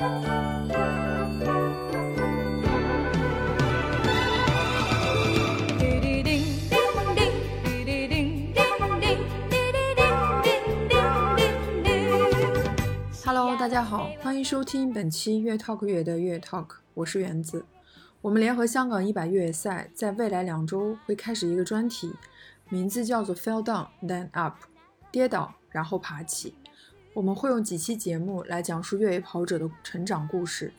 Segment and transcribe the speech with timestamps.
[0.00, 0.08] Hello，
[13.58, 17.66] 大家好，欢迎收听本期粤 Talk 越的粤 Talk，我是园子。
[18.22, 22.10] 我们联合香港一百越野赛，在未来两周会开始一个专题，
[22.70, 24.54] 名字叫做 Fell Down Then Up，
[25.12, 26.54] 跌倒然后爬起。
[27.12, 30.72] 我们会用几期节目来讲述越野跑者的成长故事。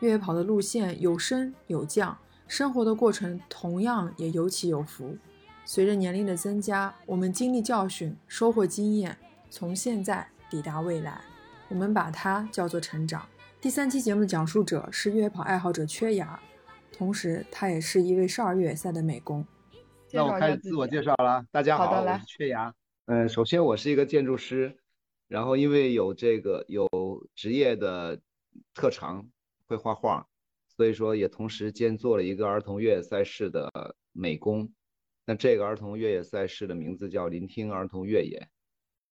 [0.00, 2.16] 越野跑的路线有升有降，
[2.46, 5.16] 生活的过程同样也有起有伏。
[5.64, 9.16] 随着年龄的增加，我们经历教训，收获经验，
[9.50, 11.20] 从现在抵达未来。
[11.68, 13.26] 我们把它叫做成长。
[13.60, 16.38] 第三期节目的讲述者是越野跑爱好者缺牙。
[16.92, 19.44] 同时，他也是一位少儿越野赛的美工。
[20.12, 21.44] 那我开始自我介绍了。
[21.50, 22.72] 大家好，我是缺牙。
[23.06, 24.76] 嗯，首先我是一个建筑师，
[25.28, 26.88] 然后因为有这个有
[27.34, 28.20] 职业的
[28.74, 29.28] 特长，
[29.66, 30.26] 会画画，
[30.76, 33.70] 所以说也同时兼做了一个儿童越野赛事的
[34.12, 34.72] 美工。
[35.24, 38.48] 那这个儿童越野赛事的名字叫“聆听儿童越野”。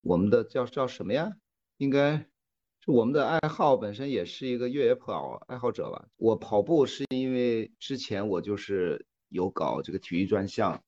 [0.01, 1.33] 我们的叫叫什么呀？
[1.77, 2.27] 应该。
[2.85, 6.05] 我们的爱好本身也是一个越野跑爱好者吧。
[6.17, 10.83] 我跑步是因为之前我就是有搞这个体育专项，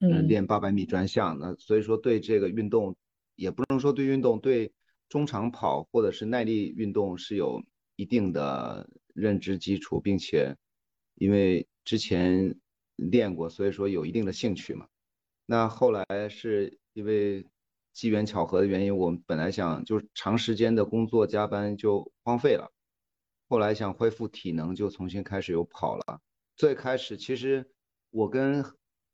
[0.00, 2.96] 嗯，练八百米专项，那所以说对这个运动
[3.36, 4.72] 也不能说对运动，对
[5.08, 7.62] 中长跑或者是耐力运动是有
[7.94, 10.56] 一定的认知基础，并且
[11.14, 12.58] 因为之前
[12.96, 14.88] 练过，所以说有一定的兴趣嘛。
[15.46, 17.46] 那后来是因为。
[17.96, 22.70] 机缘巧合的原因，我们本来想就是长时间的工作加班就荒废了，
[23.48, 26.20] 后来想恢复体能，就重新开始又跑了。
[26.56, 27.72] 最开始其实
[28.10, 28.62] 我跟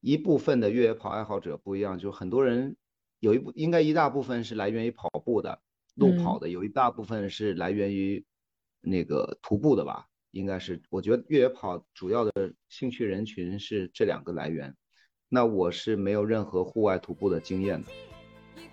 [0.01, 2.75] 一部分的越野跑爱好者不一样，就很多人
[3.23, 5.57] 有一部应该一大部分是来源于跑步的
[5.95, 8.25] 路跑的，有一大部分是来源于
[8.81, 10.83] 那个徒步的吧，应该是。
[10.91, 14.75] 我觉得越野跑主要的兴趣人群是这两个来源。
[15.29, 17.89] 那我是没有任何户外徒步的经验的。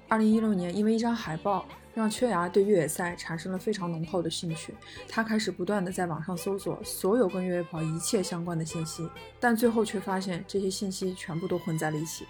[0.08, 4.74] 二零一六年，因为一张海报，让缺牙对越野赛产生了非常浓厚的兴趣。
[5.08, 9.08] 他开始不断的在网上搜索所有跟越野跑一切相关的信息，
[9.40, 12.26] 但最后却发现这些信息全部都混在了一起。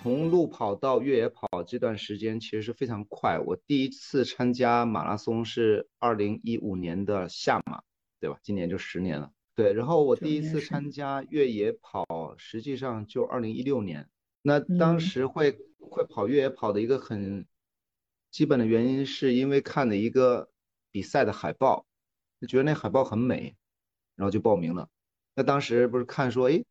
[0.00, 3.40] 从路跑到越野跑这段时间其实是非常快。
[3.40, 7.82] 我第一次参加马拉松是二零一五年的夏马，
[8.20, 8.38] 对吧？
[8.40, 9.32] 今年就十年了。
[9.56, 12.06] 对，然后我第一次参加越野跑，
[12.36, 14.08] 实际上就二零一六年。
[14.40, 17.44] 那当时会会跑越野跑的一个很
[18.30, 20.48] 基本的原因，是因为看了一个
[20.92, 21.86] 比赛的海报，
[22.40, 23.56] 就觉得那海报很美，
[24.14, 24.88] 然后就报名了。
[25.34, 26.64] 那当时不是看说，哎，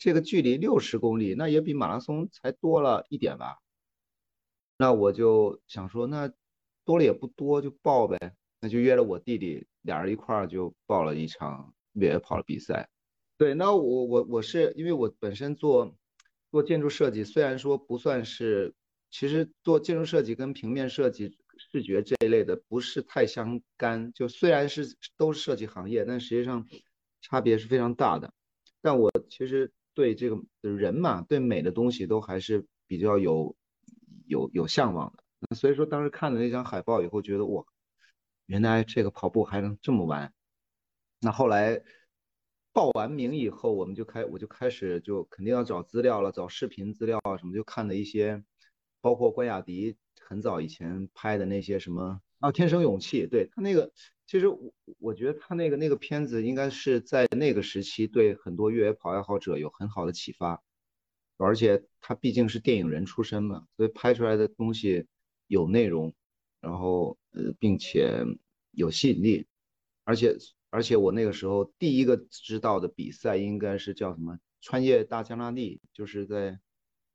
[0.00, 3.58] 这个距离六十公里，那也比马拉松才多了一点吧？
[4.78, 6.32] 那我就想说，那
[6.86, 8.34] 多了也不多，就报呗。
[8.60, 12.88] 那就约了我弟弟，俩人一块儿就报了一场越野跑的比赛。
[13.36, 15.94] 对，那我我我是因为我本身做。
[16.52, 18.74] 做建筑设计虽然说不算是，
[19.08, 24.12] 其实做建筑设计跟平面设计、视觉这一类的不是太相干。
[24.12, 26.66] 就虽然是都是设计行业，但实际上
[27.20, 28.34] 差别是非常大的。
[28.82, 33.54] 但我其实对这个人嘛，对美的东西都还是比较有
[34.26, 35.54] 有有向往的。
[35.54, 37.62] 所以说当时看了那张海报以后，觉得哇，
[38.46, 40.32] 原来这个跑步还能这么玩。
[41.20, 41.82] 那后来。
[42.72, 48.44] 报完名以后，我们就开，我就开始就肯定要找资料了，找视频资料啊什么，就看了一些，
[49.00, 53.92] 包括关雅迪很早以前拍的那些什么啊，《天生勇气》，对他那个，
[54.26, 60.62] 其实我我觉得他那个那个片子应该是在那个时期对很多越野跑爱好者有很好的启发，
[61.36, 65.06] 而且他毕竟是电影人出身嘛，所以拍出来的东西
[65.46, 66.12] 有内容，
[66.60, 68.24] 然后呃，并且
[68.72, 69.46] 有吸引力，
[70.04, 70.36] 而且。
[70.72, 76.60] 而且我那个时候第一个知道的比赛应该是叫什么穿越大加那利，就是在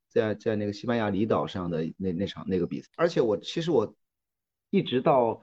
[0.10, 2.90] 在在那个西班牙离岛上的那那场那个比赛。
[2.98, 3.96] 而且我其实我
[4.76, 5.42] 一直到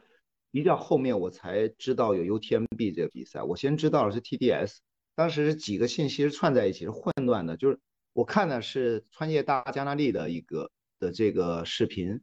[0.50, 4.76] 比较后面我才知道有 UTMB 这个比赛，我先知道的是 TDS。
[5.14, 7.80] 当时几个信息是串在一起是混乱的，就是
[8.12, 12.20] 我看的是穿越大加纳利的一个的这个视频，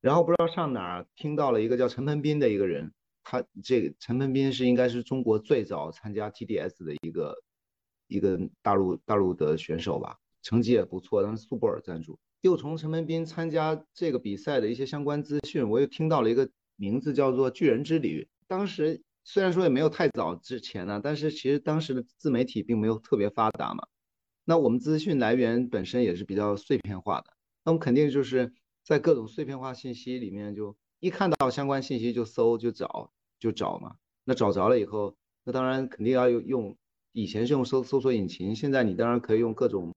[0.00, 2.92] 然后不知道上哪儿听到了一个叫陈鹏斌的一个人。
[3.24, 7.34] 他这个陈鹏斌是应该是中国最早参加 TDS 的一个
[8.06, 11.20] 一个大陆大陆的选手吧，成绩也不错。
[11.20, 16.46] 当时苏泊尔赞助，又从陈文斌参加这个比赛的一些相关资讯，我又听到了一个
[16.76, 18.28] 名字叫做巨人之旅。
[18.46, 23.86] 当时虽然说也没有太早之前呢，但是其实当时的自媒体并没有特别发达嘛。
[24.44, 27.32] 那我们资讯来源本身也是比较碎片化的，
[27.64, 28.52] 那我们肯定就是
[28.82, 30.76] 在各种碎片化信息里面就。
[31.00, 33.96] 一看到相关信息就搜就找，就找嘛。
[34.24, 35.14] 那找着了以后，
[35.44, 36.76] 那当然肯定要用用，
[37.12, 39.92] 以前是用搜搜索引擎，现在你当然可以用各种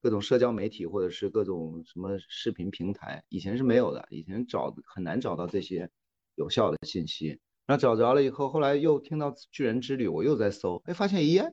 [0.00, 5.90] 各种社交媒体或者是各种什么视频平台，以前是没有的，以前找很难找到这些
[6.34, 7.40] 有效的信息。
[7.66, 11.52] 然后找着了以后，后来又听到巨人之旅，我又在搜，哎，发现咦，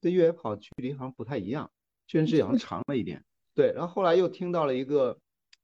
[0.00, 1.72] 这越野跑距离好像不太一样，
[2.06, 3.24] 巨人之旅好像长了一点。
[3.54, 5.18] 对，然后后来又听到了一个，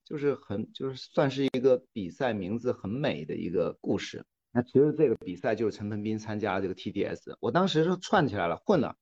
[0.04, 4.24] 就是很就是算是一个比赛名字很美的一个故事。
[4.50, 8.96] 那其实这个比赛就是陈鹏斌参加这个 TDS，我当时是串起来了，混了，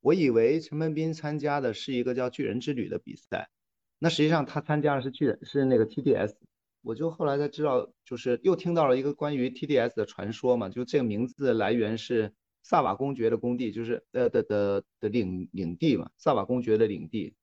[0.00, 3.50] 我以为陈文斌参加的是一个叫巨人之旅的比赛，
[3.98, 6.34] 那实际上他参加的是巨人是那个 TDS。
[6.82, 17.34] 我就后来才知道，就是又听到了一个关于 TDS 的传说嘛，就这个名字来源是萨瓦公爵的工地，就是呃的的的领领地嘛，萨瓦公爵的领地。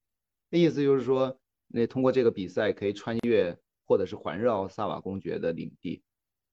[0.49, 1.37] 那意思就是说，
[1.67, 6.01] 那通过这个比赛可以穿越或者是环绕萨瓦公爵的领地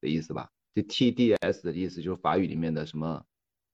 [0.00, 0.50] 的意思吧？
[0.74, 3.24] 这 TDS 的意思就是法语里面的什么，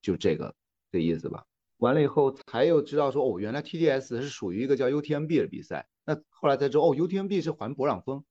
[0.03, 0.55] 就这个
[0.93, 1.47] 的意思吧？
[1.79, 5.87] 完了以后才又知道说，哦，原来 TDS 是属于一个叫 UTMB 的比赛。
[6.05, 8.23] 那后来才知道，哦，UTMB 是环勃朗峰。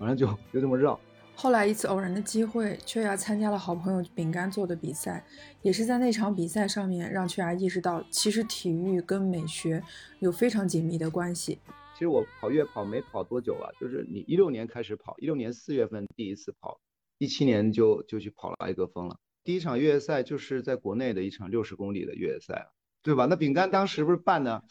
[0.00, 0.98] 完了就就这么绕。
[1.36, 5.24] 后来一次偶然的机会，缺牙参加了好朋友饼干做的比赛，
[5.62, 9.80] 也是在那场比赛上面，让雀牙意识到，其实体育跟美学
[10.18, 11.60] 有非常紧密的关系。
[11.94, 16.80] 其实我跑越野跑没跑多久啊，就是你一六年开始跑，一六年四月份第一次跑，
[17.18, 19.16] 一七年就就去跑了埃格峰了。
[19.44, 22.68] 第一场越野赛就是在国内的一场六十公里的越野赛，
[23.02, 23.26] 对吧？
[23.26, 24.64] 那饼干当时不是办的，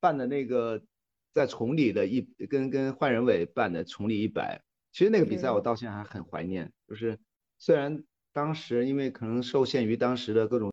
[0.00, 0.82] 办的那个。
[1.34, 2.20] 在崇礼的一
[2.50, 4.62] 跟跟换人委办的崇礼一百，
[4.92, 6.70] 其实那个比赛我到现在还很怀念。
[6.86, 7.18] 就是
[7.56, 10.70] 虽然当时因为可能受限于当时的各种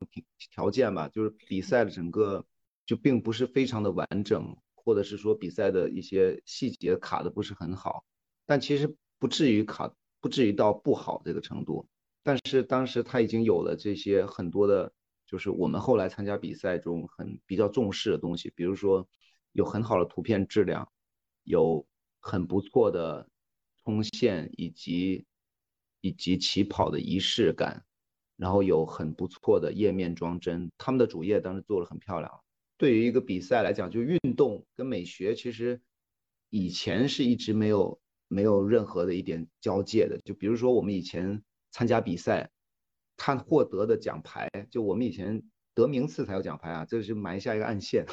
[0.53, 2.45] 条件吧，就是比赛的整个
[2.85, 8.03] 就并不是非常的完整，或者是说比赛的一些细节卡的不是很好，
[8.45, 11.87] 但其实不至于卡，不至于到不好这个程度。
[12.21, 14.91] 但是当时他已经有了这些很多的，
[15.29, 19.07] 就是我们后来参加比赛中很比较重视的东西，比如说。
[19.53, 20.87] 有很好的图片质量，
[21.43, 21.83] 有
[22.19, 23.27] 很不错的
[23.83, 25.25] 冲线以及
[26.01, 27.83] 以及起跑的仪式感，
[28.37, 32.31] 然后有很不错的页面装帧，他们的主页当时做的很漂亮。
[32.77, 35.81] 对于一个比赛来讲，就运动跟美学其实
[36.51, 40.19] 以前是一直没有没有任何的一点交界的。
[40.23, 42.51] 就比如说我们以前参加比赛，
[43.19, 45.43] 他获得的奖牌，就我们以前
[45.75, 48.05] 得名次才有奖牌啊，这是埋下一个暗线。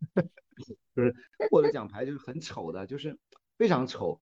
[0.94, 1.14] 就是
[1.50, 3.16] 获得奖牌就是很丑的，就是
[3.56, 4.20] 非常丑，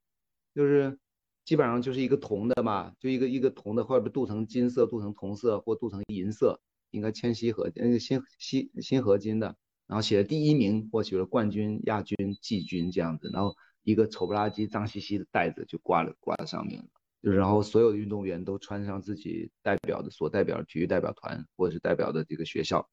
[0.54, 0.98] 就是
[1.44, 6.60] 基本上就是一个铜的嘛，就一个一个铜的，或者镀成金色、镀成铜色或镀成银色，
[6.90, 9.56] 应该铅锡合那个锌锌锌合金的，
[9.86, 16.88] 然后写了第一名，获取了冠军、亚军、季军这样子，然后一个丑不拉几、脏兮兮的袋子就挂了挂在上面，了
[17.32, 22.88] 然后所有的运动员都穿上自己代表的所代表的体育代表团或者是代表的这个学校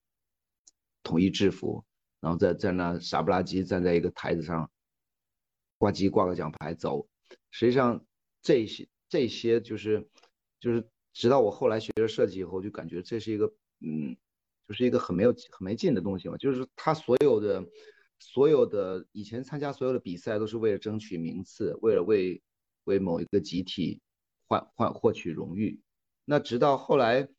[1.03, 1.83] 统一制服。
[2.19, 4.71] 然后在在那傻不拉几站在一个台子上，
[5.77, 7.05] 挂机挂个奖牌走。
[7.51, 8.05] 实际上
[8.41, 10.07] 这些这些就是
[10.59, 14.15] 就是直到我后来学了设计以后，就感觉这是一个嗯，
[14.69, 16.37] 就是一个很没有很没劲的东西嘛。
[16.37, 17.61] 就是他所有的
[18.19, 22.41] 所有的以前参加所有的比赛都是为了争取名次，为了为
[22.85, 24.01] 为某一个集体
[24.53, 25.81] 换换获取荣誉。
[26.25, 27.29] 那直到后来。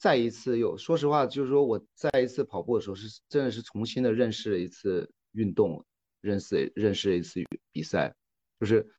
[0.00, 5.84] 再一次又说实话，就是说我再一次跑步的时候，是真的是重新的认识了一次运动，
[6.20, 8.14] 认识认识了一次比赛。
[8.60, 8.94] 就是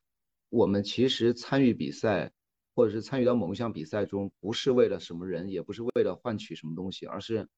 [0.50, 2.30] 我们其实参与比赛，
[2.74, 7.48] 或者是参与到某一项比赛中，不是为了什么人，也不是为了换取什么东西，而是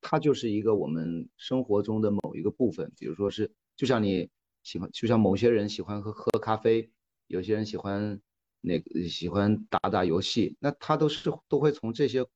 [0.00, 2.90] 它就是一个我们生活中的某一个部分。
[2.96, 4.30] 比如说是，就像你
[4.62, 6.90] 喜欢，就像某些人喜欢喝喝咖啡，
[7.26, 8.22] 有些人喜欢
[8.66, 12.26] 那个喜欢打打游戏，那他都是都会从这些。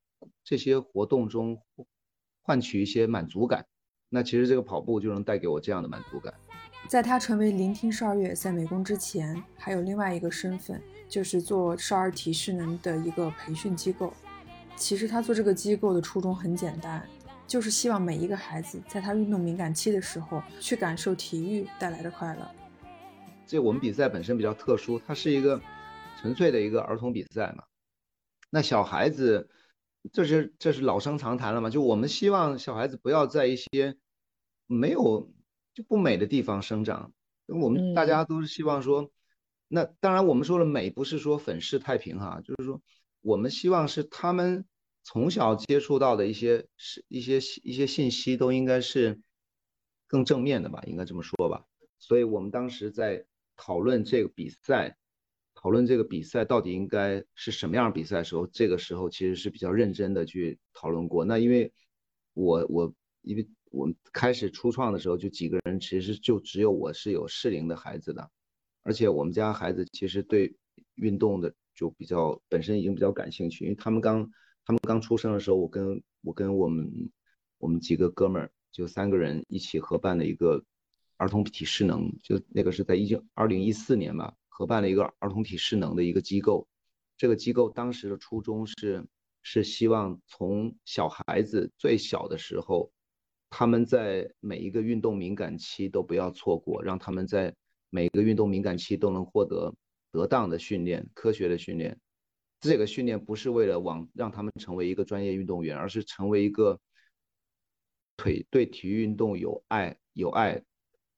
[0.43, 1.59] 这些活动中
[2.43, 3.65] 换取一些满足感，
[4.07, 6.31] 那其实这个跑步就能带给我这样的满足感。
[6.87, 14.13] 在他成为聆听少儿越野赛美工之前，还有另外一个身份，就是做少儿体适能的一个培训机构。
[14.75, 17.03] 其实他做这个机构的初衷很简单，
[17.47, 22.47] 就是希望每一个孩子在他运动敏感期的时候，去感受体育带来的快乐。
[23.47, 25.59] 这我们比赛本身比较特殊，它是一个
[26.21, 27.63] 纯粹的一个儿童比赛嘛，
[28.49, 29.49] 那小孩子。
[30.11, 31.69] 这是这是老生常谈了嘛？
[31.69, 33.95] 就我们希望小孩子不要在一些
[34.65, 35.31] 没有
[35.75, 37.13] 就不美的地方生长。
[37.45, 39.11] 我们大家都是希望说，
[39.67, 42.81] 那当然我们说了美不是说粉饰太平哈，就是说
[43.21, 44.65] 我们希望是他们
[45.03, 49.21] 从小接触到的一些是一些一些信息都应该是
[50.07, 51.63] 更正面的吧，应该这么说吧。
[51.99, 53.23] 所以我们当时在
[53.55, 54.97] 讨论这个比赛。
[55.61, 61.23] 讨论这个比赛到底应该是什么样比赛的时候，这个时候其实是比较认真的去讨论过。
[61.23, 61.71] 那因为
[62.33, 68.27] 我我因为我开始初创的时候就几个人，其实就只有我是有适龄的孩子的，
[68.81, 70.55] 而且我们家孩子其实对
[70.95, 74.27] 运动的就比较本身已经比较感兴趣，因为他们刚
[74.65, 77.11] 他们刚出生的时候，我跟我跟我们
[77.59, 80.63] 我们几个哥们儿就三个人一起合办的一个
[81.17, 86.67] 儿童体适能，就那个是在一九二零一四年吧，合办了一个儿童体适能的一个机构，
[87.17, 89.03] 这个机构当时的初衷是。
[89.43, 92.91] 是希望从小孩子最小的时候，
[93.49, 97.51] 他们在每一个运动敏感期都不要错过，让他们在
[97.89, 99.73] 每一个运动敏感期都能获得
[100.11, 101.99] 得当的训练、科学的训练。
[102.59, 106.79] 这个训练不是为了往让他们成为一个专业运动员，而是成为一个
[108.15, 110.61] 腿对体育运动有爱、有爱，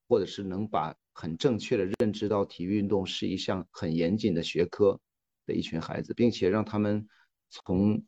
[0.07, 4.99] 或者是能把很正确的认知到体育运动是一项很严谨的学科
[5.45, 7.07] 的一群孩子，并且让他们
[7.49, 8.03] 从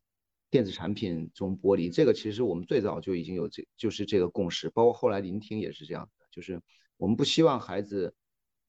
[0.50, 6.62] 电子产品中剥离，这个其实我们最早就已经有这就是这个共识，包括后来聆听也是这样的，就是
[6.98, 8.14] 我们不希望孩子，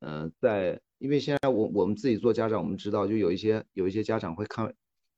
[0.00, 4.75] 呃，在因为现在我我们自己做家长，我们知道就有一些有一些家长会看，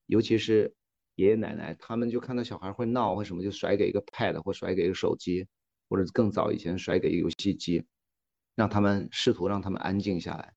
[0.06, 0.74] 尤其是
[1.14, 5.46] 爷爷奶奶，他们就看到小孩会闹或什么，就甩给一个 pad 或甩给一个手机，
[5.88, 7.82] 或者更早以前甩给一个游戏机，
[8.58, 10.52] 让他们试图让他们安静下来，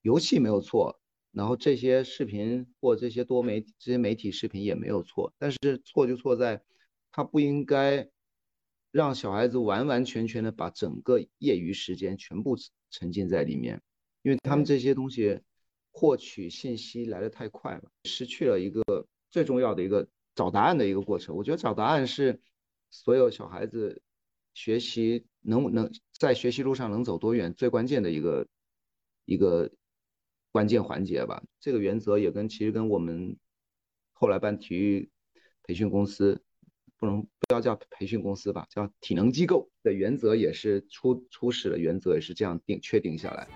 [0.00, 0.98] 游戏没有错。
[1.32, 6.62] 然后这些视频或这些多媒这些媒体视频也没有错，但是错就错在，
[7.10, 8.08] 他不应该
[8.90, 12.56] 让小孩子完完全全的把整个业余时间全部
[12.90, 13.82] 沉浸在里面，
[14.22, 15.38] 因为他们这些东西
[15.90, 18.82] 获取信息来的太快了，失去了一个
[19.30, 21.36] 最重要的一个找答案的一个过程。
[21.36, 22.40] 我觉得找答案是
[22.90, 24.00] 所有小孩子
[24.54, 25.90] 学习能能
[26.22, 28.46] 在学习路上能走多远最关键的一个
[29.24, 29.70] 一个。
[30.54, 33.38] 关键环节吧，这个原则也跟其实跟我们
[34.12, 35.10] 后来办体育
[35.62, 36.44] 培训公司，
[36.98, 43.48] 不能不要叫培训公司吧，叫体能机构的原则也是初初始的原则也是这样定确定下来。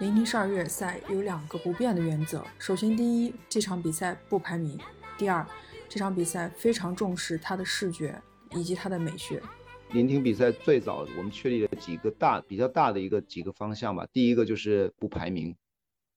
[0.00, 4.76] 零零十二越野赛有两个不变的原则，首先第一，这场比赛不排名；
[5.16, 5.46] 第二，
[5.88, 9.40] 这场比赛非常重视它的视觉以及它的美学。
[9.92, 15.54] 聆听比赛最早我们确立了几个大比较大的一个几个方向吧，第一个就是不排名。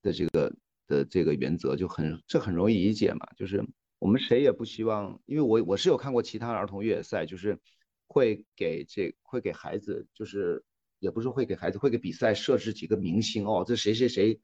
[0.01, 0.55] 的这个
[0.87, 3.61] 的这个原则就很这很容易理解嘛，就是
[3.99, 7.59] 我们谁也不希望，因为我我是有看过其他儿童越野赛，就是
[8.07, 10.63] 会给这会给孩子，就是
[10.99, 14.39] 也不是会给孩子，会给比赛设置几个明星哦，这谁谁谁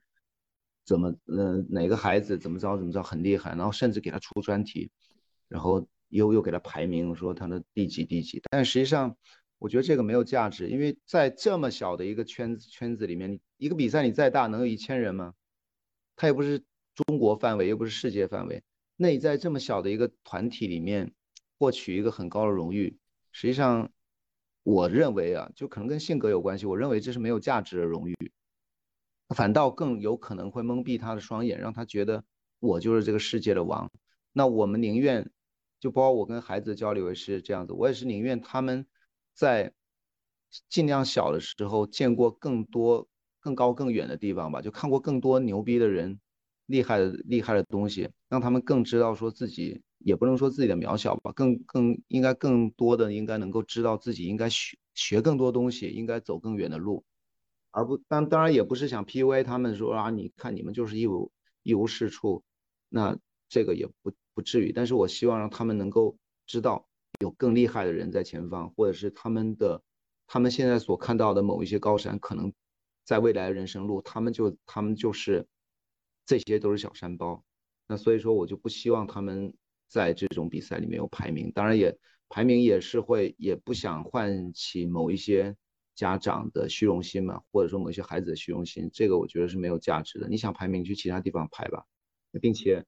[0.84, 4.92] 怎么嗯哪个孩子怎么着怎么着很厉害，然后甚至给他出专题，
[5.48, 9.16] 然后又又给他排名说他的第几第几，但实际上
[9.60, 15.34] 我觉得这个没有价值，因为在这么小的一个圈子圈子里面，你一个比赛你再大能有一千人吗？
[16.16, 16.64] 它也不是
[16.96, 18.64] 中国范围，又不是世界范围。
[18.96, 21.14] 那你在这么小的一个团体里面
[21.60, 22.98] 获取一个很高的荣誉，
[23.32, 23.92] 实际上，
[24.64, 26.66] 我认为啊，就可能跟性格有关系。
[26.66, 28.16] 我认为这是没有价值的荣誉，
[29.36, 32.24] 反倒更有可能会蒙蔽他的双眼，让他觉得
[32.60, 33.92] 我就是这个世界的王。
[34.32, 35.30] 那我们宁愿，
[35.80, 38.86] 就包括我跟孩子交流也是这样子，我也是宁愿他们
[39.34, 39.74] 在
[40.70, 43.08] 尽量小的时候见过更多。
[43.46, 46.20] 更高更远的地方吧，就看过更多牛逼的人，
[46.66, 57.06] 厉害的厉害的东西，让他们更知道说自己也不能说自己的渺小吧，更更应该更多的应该能够知道自己应该学学更多东西，应该走更远的路，
[57.70, 62.44] 而不当当然也不是想 PUA 他们说啊，你看你们就是一无一无是处，
[62.90, 63.16] 那
[63.48, 66.16] 这个也不不至于，但是我希望让他们能够
[66.46, 66.88] 知道
[67.22, 69.82] 有更厉害的人在前方，或者是他们的
[70.28, 72.54] 他们现在所看到的某一些高山可能。
[73.08, 75.46] 在未来的人生路，他们就他们就是
[76.26, 77.44] 这些都是小山包，
[77.88, 79.54] 那所以说我就不希望他们
[79.88, 81.96] 在这种比赛里面有排名，当然也
[82.30, 85.56] 排名也是会，也不想唤起某一些
[85.94, 90.28] 家长的虚荣心嘛，或者说某些孩子的虚荣心，这个我觉得是没有价值的。
[90.28, 91.86] 你想排名去其他地方排吧，
[92.42, 92.84] 并且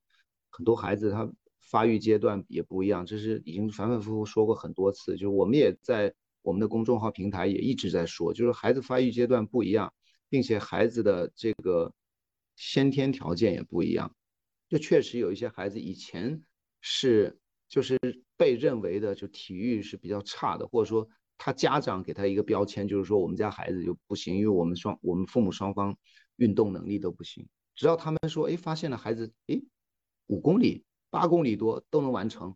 [0.50, 1.32] 很多孩子他
[1.70, 9.94] 发育阶段也不一样，这是已经反反复复说过很多次，就是我们也在我们的公众号平台也一直在说，就是孩子发育阶段不一样。
[10.30, 11.94] 并且孩子的这个
[12.58, 14.14] 先天条件也不一样，
[14.68, 16.42] 就确实有一些孩子以前
[16.82, 17.40] 是
[17.70, 17.98] 就是
[18.36, 25.98] 被认为的就体育是比较差的，或者说他家长给他一个标签，就是说我们家孩子就不行，因为我们双我们父母双方
[26.36, 27.48] 运动能力都不行。
[27.74, 29.62] 只要他们说，哎，发现了孩子，哎，
[30.28, 32.56] 五公里、八公里多都能完成，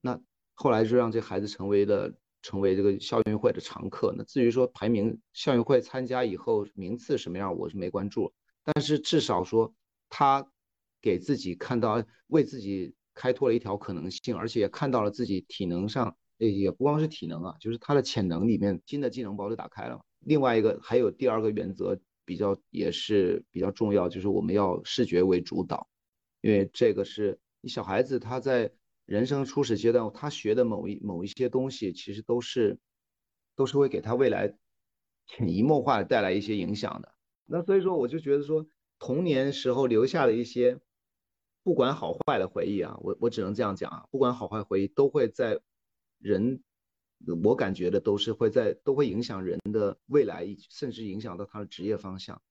[0.00, 0.20] 那
[0.54, 2.12] 后来就让这孩子成为了。
[2.44, 4.12] 成为这个校运会的常客。
[4.18, 8.32] 那至于说排名，校运会参加以后名次什么样，我是没关注。
[8.64, 9.72] 但是至少说
[10.08, 10.44] 他
[11.00, 20.00] 给自己看到，为自己开拓了一条可能性，而且也看到了自己体能上，也不光是体能啊，就是他的潜能里面新的技能包就打开了。
[20.18, 25.86] 另外一个还有第二个原则比较也是比较重要，就是我们要视觉为主导，
[26.42, 28.70] 因为这个是你小孩子他在
[29.06, 32.78] 人生初始阶段他学的某一某一些东西，其实都是
[33.56, 34.54] 都是会给他未来
[35.26, 37.14] 潜移默化带来一些影响的。
[37.46, 38.66] 那所以说我就觉得说
[38.98, 40.78] 童年时候留下的一些
[41.62, 45.58] 不管好坏的回忆啊，我我只能这样讲啊，不管好坏回忆都会在
[46.18, 46.62] 人。
[47.44, 52.42] 我感觉的都是会在都会影响人的未来，甚至影响到他的职业方向。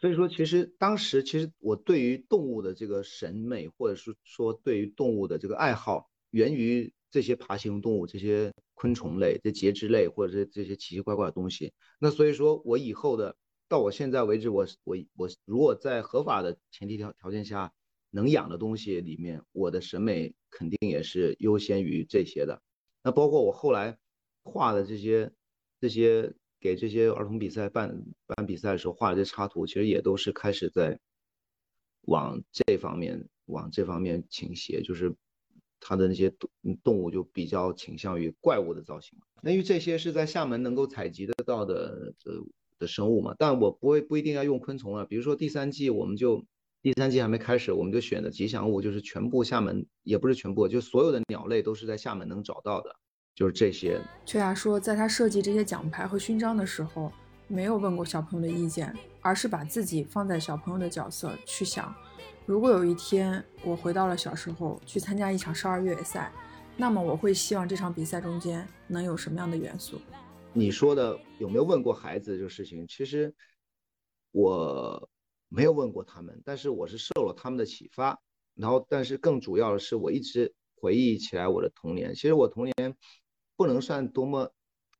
[0.00, 11.72] 所以说，其实当时其实我对于动物的这个审美，或者是说对于动物的这个爱好，源于这些爬行动物、这些昆虫类、这节肢类，或者是这些奇奇怪怪的东西。
[11.98, 13.36] 那所以说我以后的
[13.68, 17.72] 到我现在为止，我我我如果在合法的前提条条件下
[18.10, 22.62] 能养的东西里面，我的审美肯定也是优先于这些的。
[23.02, 23.98] 那包括我后来。
[24.42, 25.30] 画的这些
[25.82, 31.00] 这些给这些儿童比赛办办比赛的时候画的这插图，其实也都是开始在
[32.02, 35.14] 往这方面往这方面倾斜，就是
[35.80, 36.50] 它的那些动
[36.84, 39.18] 动物就比较倾向于怪物的造型。
[39.42, 42.42] 那因为这些是在厦门能够采集得到的的
[42.78, 45.04] 的生物嘛，但我不会不一定要用昆虫啊。
[45.04, 46.44] 比如说第三季我们就
[46.82, 52.96] 第三季还没开始，我们就选的吉祥物就是全部厦门也不是全部，就所有的鸟类都是在厦门能找到的。
[53.40, 53.98] 就是这些。
[54.26, 57.10] 雀雅说，在他设计这些奖牌和勋章的时候，
[57.48, 61.94] 没有问过小朋友的意见，而是把自己放在小朋友的角色去想。
[62.44, 66.30] 如果有一天我回到了小时候，去参加一场少儿越野赛，
[66.76, 69.98] 那么我会希望这场比赛中间能有什么样的元素？
[70.52, 72.86] 你说的有没有问过孩子这个事情？
[72.86, 73.34] 其实
[74.32, 75.08] 我
[75.48, 78.20] 没有问过他们，但是我是受了他们的启发。
[78.54, 82.14] 然后，但是更主要的是，我一直回忆起来我的童年。
[82.14, 82.74] 其实我童年。
[83.60, 84.54] 不能算多么，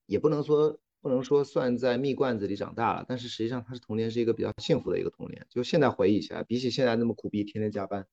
[0.05, 5.47] 也不能说不能说算在蜜罐子里长大了，但是实际上他是童年是一个比较幸福的一个童年。
[5.49, 8.07] 就现在回忆起来，比起现在那么苦逼，天天加班，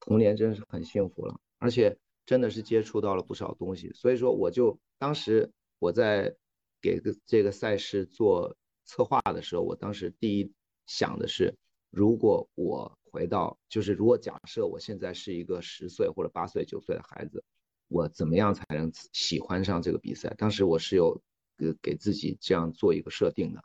[0.00, 3.92] 童年真是很幸福了，而且真的是接触到了不少东西。
[3.92, 6.34] 所以说，我就当时我在
[6.80, 10.50] 给这个赛事做策划的时候，我当时第一
[10.86, 11.54] 想的是，
[11.90, 17.44] 如果我回到，就是如果假设我现在是一个十岁或者八岁、九岁的孩子。
[17.88, 20.32] 我怎么样才能喜欢上这个比赛？
[20.38, 21.20] 当时我是有
[21.56, 23.62] 给给自己这样做一个设定的。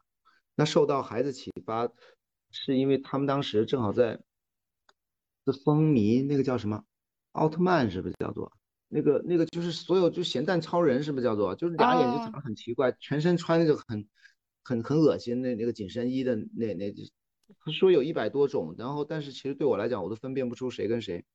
[0.55, 1.89] 那受到孩子启发，
[2.51, 4.19] 是因为他们当时正好在
[5.63, 6.83] 风靡那个叫什么
[7.33, 8.51] 奥特曼，是不是叫做
[8.87, 14.07] 那个那个就是所有就咸蛋超人，是不是叫做就是俩眼睛长得很奇怪，全身穿那个很
[14.63, 16.93] 很很恶心那那个紧身衣的那那
[17.65, 21.25] 他说有一百多种，然后但是其实对我来讲，我都分辨不出谁跟谁。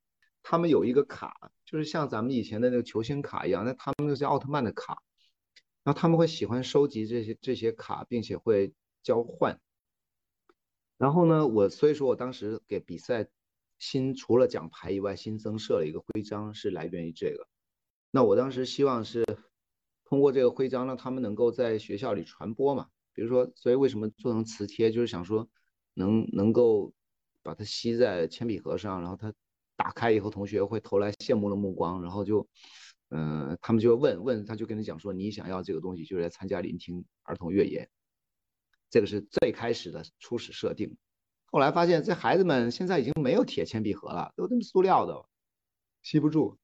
[0.43, 5.03] 他们有一个卡，就是像咱们以前的那个球星卡一样，那他们那些奥特曼的卡，
[5.85, 8.73] 然后他们会喜欢收集这些这些卡，并且会
[9.03, 9.61] 交换。
[10.97, 13.29] 然后呢，我所以说我当时给比赛
[13.79, 17.47] 新除了奖牌以外，新增设了一个徽章，是来源于这个。
[18.11, 19.25] 那我当时希望是
[20.05, 22.89] 通过这个徽章，让他们能够在学校里传播嘛。
[23.13, 25.49] 比如说，所以为什么做成磁贴，就是想说
[25.93, 26.95] 能能够
[27.43, 29.35] 把它吸在铅笔盒上，然后它。
[29.79, 32.49] 打开以后，同学会投来羡慕的目光，然后就，
[33.11, 37.89] 嗯，他们就问问，他就跟你讲说，你想要这个东西，就是来参加聆听儿童越野，
[38.91, 40.97] 这个是最开始的初始设定。
[41.47, 45.25] 后来发现这孩子们现在已经没有铁铅笔盒了，都那么塑料的，
[46.03, 46.59] 吸不住。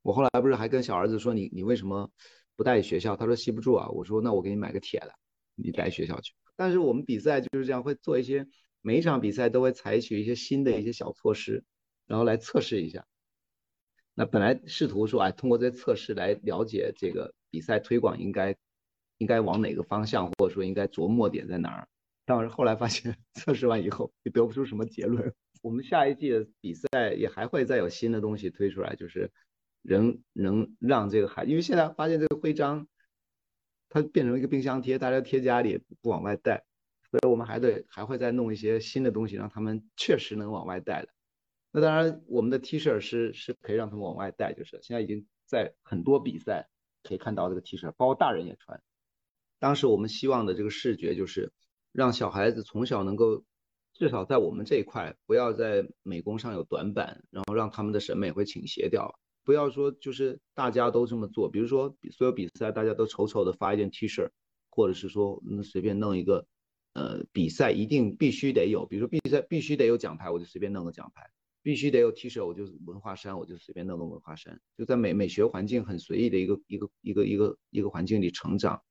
[0.00, 2.10] 我后来不是还跟小儿子说，你你为什么
[2.56, 3.14] 不带学校？
[3.14, 3.88] 他说吸不住啊。
[3.90, 5.12] 我说那我给你买个铁的，
[5.54, 6.32] 你带学校去。
[6.56, 8.46] 但是我们比赛就是这样，会做一些，
[8.80, 11.62] 每一场比赛都会采取一些新的一些小措施。
[12.06, 13.06] 然后来测试一下，
[14.14, 18.54] 那本来试图说，哎，通过这些测试来了解这个比赛推广应该
[19.18, 21.88] 应该往哪个方向，或者说应该琢磨点在哪儿。
[22.24, 25.32] 但是后来发现， 测试完以后也得不出什么结论。
[25.62, 29.30] 我们下一季的比赛也还会再有新的东西推出来，就是
[29.82, 32.86] 能能让这个孩，因为现在发现这个徽章
[33.88, 36.64] 它变成一个冰箱贴，大家贴家里不往外带，
[37.10, 41.08] 所以我们还得还会再弄一些新的东西，让他们确实能往外带的。
[41.72, 46.68] 那当然，我们的 T 恤是是可以让他们往外带，就是现在已经在很多比赛
[47.02, 48.82] 可以看到这个 T 恤，包括大人也穿。
[49.58, 51.50] 当时我们希望的这个视觉就是
[51.90, 53.42] 让小孩子从小能够
[53.94, 59.18] 至少在我们这一块不要在美工上有短板，然后让他们的审美会倾斜掉。
[59.44, 64.28] 不要说就是大家都这么做，比如说所有比赛大家都丑丑的发一件 T 恤，
[64.68, 66.46] 或者是说随便弄一个
[66.92, 71.24] 呃，比赛一定必须得有，比如说比赛必须得有奖牌，我就随便弄个奖牌；
[71.62, 74.60] 必须得有 T 恤，我就文化衫，我就随便弄个文化衫。
[74.76, 78.82] 就在美美学环境很随意的一个一个一个一个一个环境里成长，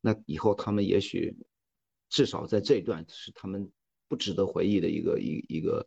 [0.00, 1.36] 那以后他们也许
[2.08, 3.70] 至少在这一段是他们
[4.08, 5.86] 不值得回忆的一个一一个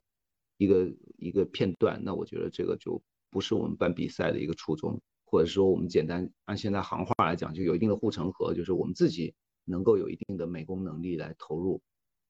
[0.58, 2.02] 一个一个片段。
[2.04, 9.34] 那我觉得这个就不是我们办比赛的一个初衷，或者说我们简单按现在行话来讲，就有一定的护城河，就是我们自己。
[9.68, 11.82] 能够有一定的美工能力来投入，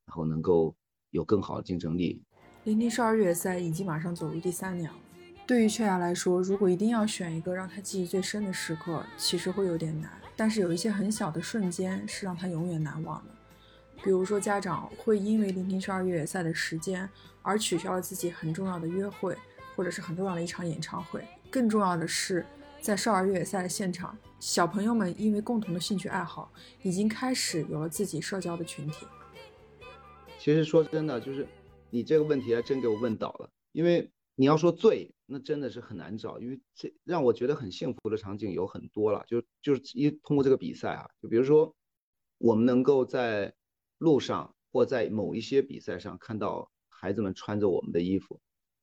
[0.06, 0.74] 然后能够
[1.10, 2.24] 有更好的竞争力。
[2.66, 4.98] 零零十二越野赛已经马上走入第三年了。
[5.46, 10.12] 对于雀雅来说，如果一定要选一个让他记忆最深的时刻，其实会有点难。
[10.36, 13.32] 但是有一些很小的瞬间是让他永远难忘的。
[14.04, 17.08] 比如说，家长会因为零零十二越野赛的时间
[17.44, 19.38] 而取消了自己很重要的约会，
[19.76, 21.24] 或者是很重要的一场演唱会。
[21.52, 22.44] 更重要的是。
[22.82, 26.52] 在少儿越野赛的现场，小朋友们因为共同的兴趣爱好，
[26.84, 29.08] 已经开始有了自己社交的群体。
[30.38, 31.48] 其实说真的，就是
[31.96, 33.50] 你这个问题还真给我问倒了。
[33.72, 36.40] 因为你要说最，那真的是很难找。
[36.40, 41.76] 因为这让我觉得很幸福的场景有很多了，就就是一通过这个比赛啊，就比如说
[42.38, 43.56] 我们能够在
[43.98, 48.40] 路上或在某一些比赛上看到孩子们穿着我们的衣服，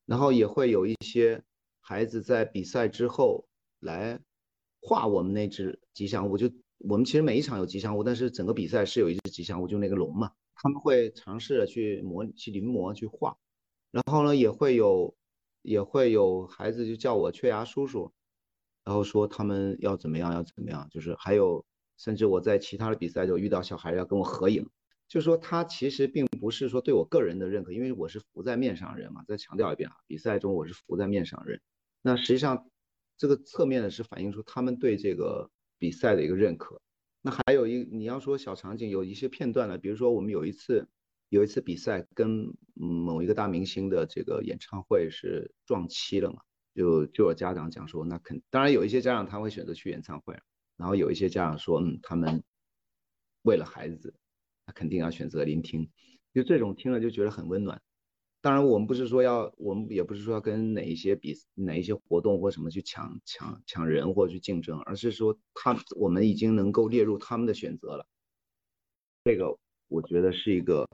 [0.06, 1.44] 然后也会有一些
[1.80, 3.46] 孩子在比赛之后。
[3.82, 4.20] 来
[4.80, 6.48] 画我们那只吉祥物，就
[6.78, 10.30] 我们其实每一场有吉祥物，但是整个比赛是有一只吉祥物，就那个龙嘛。
[10.54, 13.36] 他们会尝试着去模、去临摹、去画，
[13.90, 15.14] 然后呢，也会有
[15.62, 18.12] 也会有孩子就叫我缺牙叔叔，
[18.84, 21.64] 然后说他们要怎么样，要怎么样，就是还有
[21.96, 24.68] 甚至我在其他的比赛就遇到小孩要跟我合影，
[25.08, 29.24] 就说他其实并不是说对我个人的认可，因为我是浮在面上人嘛。
[29.26, 31.60] 再强调一遍啊，比赛中我是浮在面上人，
[32.02, 32.66] 那实际上。
[33.18, 36.80] 这个侧面呢是反映出他们对这个比赛的一个认可。
[37.22, 40.88] 那还有一你要说小场景，有一些片段呢，比如说我们有一次
[41.28, 46.42] 有一次比赛跟某一个大明星的这个演唱会是撞期了嘛，
[46.74, 50.36] 就就有家长讲说，那肯当然有一些家长他会选择去演唱会，
[50.76, 52.42] 然后有一些家长说，嗯，他们
[53.42, 54.14] 为了孩子，
[54.66, 55.88] 他肯定要选择聆听，
[56.34, 57.80] 就这种听了就觉得很温暖。
[58.42, 68.04] 当然，我们不是说要，我们也不是说要跟哪一些比哪一些活动或什么去抢抢抢人或去竞争，而是说他我们已经能够列入他们的选择了。
[69.22, 70.88] 这个我觉得是一个，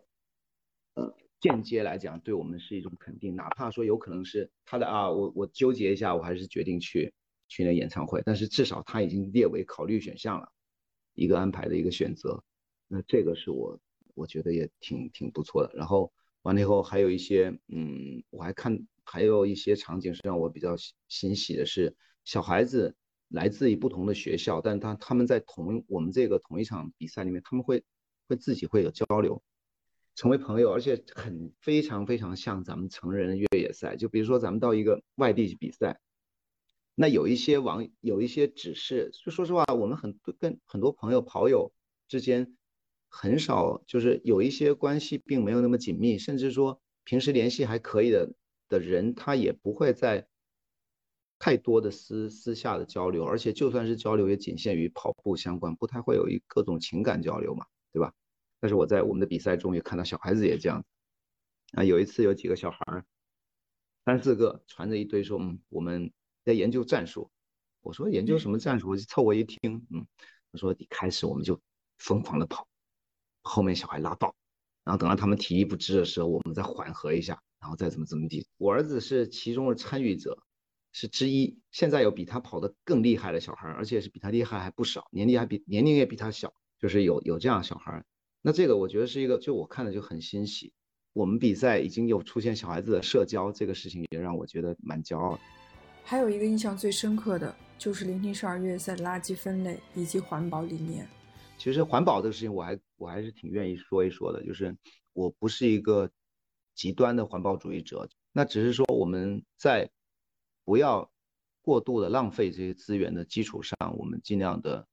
[0.92, 7.14] 呃，间接来讲对我们是一种肯定，哪怕说有可能是他的啊，我我纠结一下，我还是决定去
[7.48, 10.52] 去那演唱会，但是至少他已经列为考虑选项了，
[11.14, 12.44] 一个安排的一个选择。
[12.88, 13.80] 那这个是我
[14.14, 15.72] 我觉得也挺挺不错的。
[15.74, 16.12] 然后。
[16.42, 20.77] 完了以后，还有一些，嗯，我还看还有一些场景是让我比较
[21.09, 22.94] 欣喜的，是小孩子
[23.29, 27.83] 来自于不同的学校，但他他们在同我们这个同一场比赛里面，他们会
[28.29, 29.42] 会自己会有交流，
[30.14, 33.96] 成为朋友，而且很非常非常像咱们成人越野赛。
[33.96, 36.01] 就比如说咱们到一个外地去比赛，
[36.94, 41.72] 那有一些网有一些指示，就说实话，我们很跟很多朋友跑友
[42.07, 42.55] 之间。
[43.09, 48.33] 很少，就是有一些关系并没有那么紧密，甚至说平时联系还可以的
[48.68, 50.29] 的人，他也不会在
[51.38, 58.12] 太多的私私下的交流，而且就算是交流，也仅限于跑步相关，不太会有一各种情感交流嘛，对吧？
[58.61, 60.85] 但是我在我们的比赛中也看到小孩子也这样，
[61.73, 63.05] 啊，有一次有几个小孩，
[64.05, 66.12] 三四个传着一堆说，嗯，我们
[66.44, 67.31] 在研究战术，
[67.83, 68.90] 我说研究什么战术？
[68.90, 70.07] 我就凑过一听，嗯，
[70.53, 71.61] 他说一开始我们就
[71.99, 72.66] 疯狂的跑。
[73.48, 74.34] 后面小孩拉倒，
[74.84, 78.46] 然后等到他们体力不支的时候，我们再缓和一下，然后再怎么怎么地。
[78.58, 80.38] 我儿子是其中的参与者，
[80.92, 81.58] 是之一。
[81.72, 88.04] 现在有比他跑得更厉害的小孩，而且是比他厉害还不少，年龄还比年龄也比他小，就是有有这样的小孩。
[88.42, 90.72] 那这个我觉得是一个，就我看了就很欣喜。
[91.14, 95.38] 我们比赛已经有出现小孩子的社交，这个事情也让我觉得蛮骄傲。
[96.04, 101.08] 还有一个印象最深刻的就是聆听十二月赛的垃圾分类以及环保理念。
[101.59, 104.44] 其实环保这个事情，我还我还是挺愿意说一说的。
[104.44, 104.75] 就是
[105.12, 106.09] 我不是一个
[106.73, 109.90] 极端的环保主义者，那只是说我们在
[110.64, 111.11] 不要
[111.61, 114.87] 过度的浪费这些资源的基础上，我们尽量的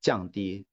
[0.00, 0.66] 降低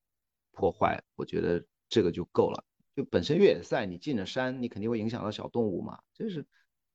[0.50, 1.00] 破坏。
[1.14, 2.64] 我觉得这个就够了。
[2.96, 6.44] 就本身越野赛，你进了山，你肯定会影响到小动物嘛，这是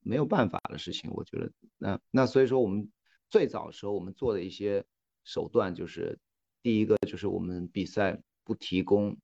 [0.00, 1.10] 没有办法的事情。
[1.12, 2.92] 我觉得那那所以说，我们
[3.30, 4.84] 最早时候我们做的一些
[5.24, 6.18] 手段，就是
[6.62, 8.22] 第一个就是我们比赛。
[8.44, 9.16] 不提供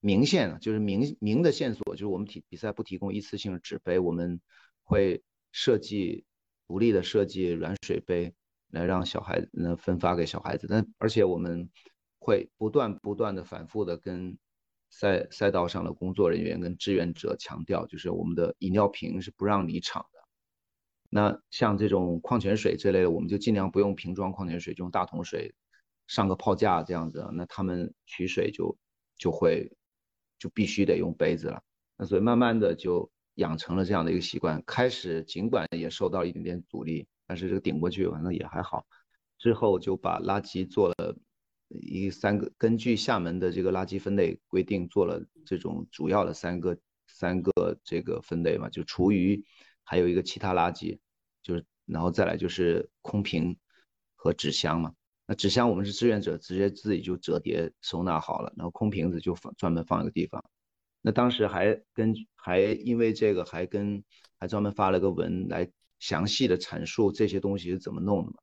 [0.00, 4.40] 明线的，就是明明的线索，就是我们体比赛不提供一次性纸杯，我们
[4.84, 6.24] 会设计
[6.66, 8.34] 独立的设计软水杯
[8.70, 10.66] 来让小孩子呢分发给小孩子。
[10.68, 11.68] 但而且我们
[12.18, 14.38] 会不断不断的反复的跟
[14.90, 20.18] 赛赛道上的工作人员跟志愿者强调，就是我们的饮料瓶是不让离场的。
[21.10, 25.54] 那像这种矿泉水这类的，我们就尽量不用瓶装矿泉水，就用大桶水，
[26.08, 27.24] 上个炮架这样子。
[27.32, 28.76] 那他们取水就
[29.16, 29.70] 就会
[30.40, 31.62] 就必须得用杯子了。
[31.96, 34.60] 那所以慢慢的就养成了这样的一个习惯。
[34.66, 38.84] 开始尽管也受到一点点阻力，但是这个顶过去，反正也还好。
[39.38, 41.16] 之后就把垃圾做了
[41.68, 49.44] 一三个，根据厦门的这个垃圾分类规定，做了这种主要的三个三个这个分类嘛，就厨余。
[49.84, 50.98] 还有一个其他垃圾，
[51.42, 53.56] 就是然后再来就是空瓶
[54.16, 54.92] 和纸箱嘛。
[55.30, 60.42] 那纸箱我们是志愿者，直接自己就折叠收纳好了，然后空瓶子就放专门放一个地方。
[61.02, 64.02] 那当时还跟还因为这个还跟
[64.38, 68.38] 还专门发了个文来详细的阐述这些东西是怎么弄的嘛。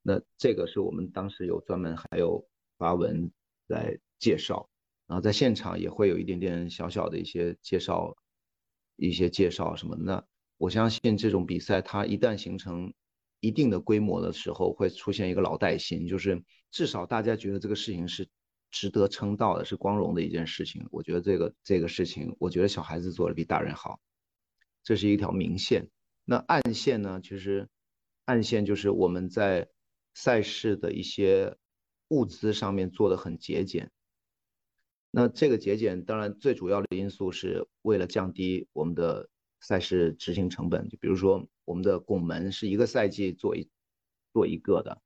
[0.00, 2.48] 那这个是我们当时有专门还有
[2.78, 3.30] 发文
[3.66, 4.70] 来介绍，
[5.06, 8.16] 然后在现场也会有一点点小小的一些介绍，
[8.96, 10.26] 一些介绍什么的。
[10.56, 12.94] 我相信这种比赛，它一旦形成
[13.40, 18.28] 一定的规模的时候，会出现一个老带新，就是至少大家觉得这个事情是
[18.70, 20.86] 值得称道的，是光荣的一件事情。
[20.90, 23.98] 我觉得这个这个事情，我觉得小孩子做的比大人好，
[24.84, 25.88] 这是一条明线。
[26.24, 27.20] 那暗线呢？
[27.22, 27.68] 其实
[28.26, 29.68] 暗线就是我们在
[30.12, 31.56] 赛事的一些
[32.08, 33.90] 物资上面做的很节俭。
[35.10, 39.28] 那这个节俭，当然最主要的因素是为了降低我们的。
[39.60, 43.68] 赛事执行成本，就比如说我们的拱门是一个赛季做一
[44.32, 45.02] 做一个的，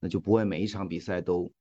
[0.00, 1.52] 那就不会每一场比赛都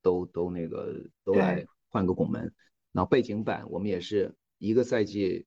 [0.00, 2.54] 都都那个都来换个拱门。
[2.92, 5.46] 然后背景板我们也是一个赛季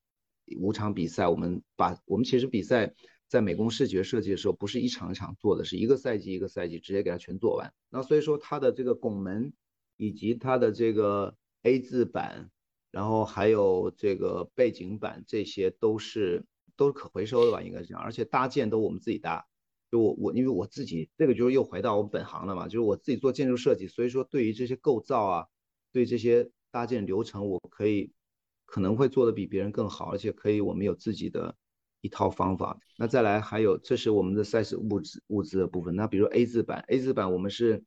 [0.60, 2.93] 五场比赛，我们把我们其实比赛
[3.28, 7.74] 在美工视觉设计的时候不是一场一场做的，是一个赛季一个赛季直接给它全做完。
[7.89, 9.54] 那所以说它的这个拱门
[9.95, 12.52] 以及它的这个 A 字板。
[12.95, 16.45] 然后还有这个背景板，这些都是
[16.77, 18.01] 都是可回收的吧，应该是这样。
[18.01, 19.45] 而且搭建都我们自己搭，
[19.91, 25.45] 就我我因为我自己这个就是又回到我们本行了嘛，就是我自己做建筑设计，所以说对于这些构造啊，
[25.91, 28.13] 对这些搭建流程，我可以
[28.65, 31.53] 可能会做的比别人更好，而且可以我们有自己的
[31.99, 32.79] 一套方法。
[32.97, 35.93] 那再来还有，这是我们的赛事物资物资的部分。
[35.97, 37.84] 那比如 A 字板，A 字板我们是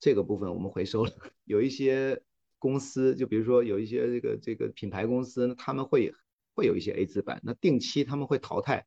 [0.00, 1.12] 这个部分我们回收了，
[1.44, 2.22] 有一些。
[2.66, 6.12] 公司就比如说有一些这个这个品牌公司，他们会
[6.52, 8.84] 会有一些 A 字板，那定期他们会淘汰，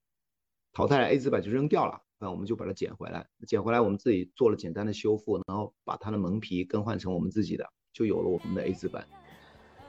[0.73, 9.07] 淘汰了 A 字板就扔掉了，那我们就把它捡回来，捡回来我们自己做了简单的修复，然后把它的蒙皮更换成我们自己的，就有了我们的 A 字板。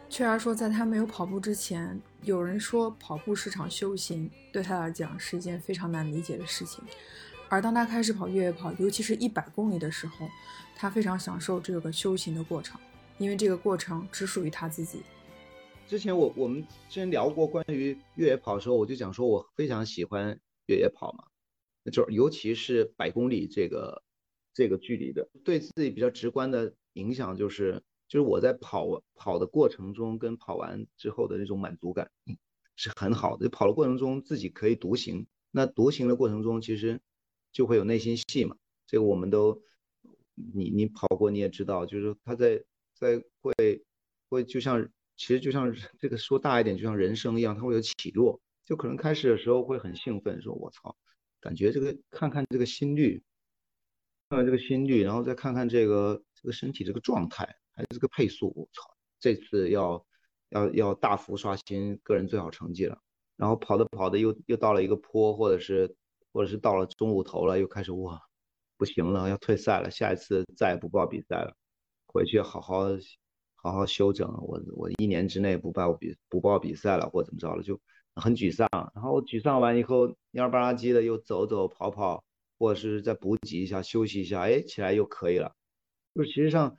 [0.09, 6.85] 雀儿说，在他没有跑步之前，有人说跑步是场修行，对他来讲是一件非常难理解的事情，
[7.49, 10.29] 而当他开始跑越野跑，尤其是一百公里的时候，
[10.77, 12.81] 他非常享受这个修行的过程。
[13.21, 15.03] 因为这个过程只属于他自己。
[15.87, 21.25] 之前我我们之前聊过关于越野跑的时候，我就讲说我非常喜欢越野跑嘛，
[21.93, 24.03] 就是尤其是百公里这个
[24.55, 32.11] 这个距离的，对自己比较直观的影响就是就是我在跑跑的过程中跟跑完之后的那种满足感
[32.75, 33.51] 是很好的。
[33.51, 37.03] 跑的过程中自己可以独行，那独行的过程中其实
[37.53, 38.57] 就会有内心戏嘛。
[38.87, 39.61] 这个我们都
[40.35, 42.65] 你你跑过你也知道，就是他在。
[43.01, 43.85] 在会
[44.29, 44.87] 会就像
[45.17, 48.41] 其实就像这个说大一点，就像人生一样，它会有起落。
[48.65, 50.97] 就可能开始的时候会很兴奋，说我操，
[51.41, 53.21] 感觉这个看看这个心率，
[54.29, 60.07] 看看这个心率，然后再看看这个这个身体这个状态，还有这个配速，我操，这次要
[60.51, 62.97] 要要大幅刷新个人最好成绩了。
[63.37, 65.97] 然后跑着跑着又又到了一个坡，或者是
[66.33, 68.21] 或者是到了中午头了，又开始哇，
[68.77, 71.57] 不行了，要退赛了，下一次再也不报比赛了。
[72.13, 72.87] 回去好好
[73.55, 77.81] 好好休整，我我一年之内不报比不报比赛了，或怎么着了，就
[78.15, 78.69] 很沮丧。
[78.95, 82.25] 然后沮丧完以后，蔫吧唧的又走走跑跑，
[82.59, 85.55] 或者是再补给一下休息一下，哎，起来又可以了。
[86.15, 86.77] 就其实上